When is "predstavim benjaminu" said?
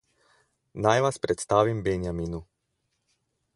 1.27-2.43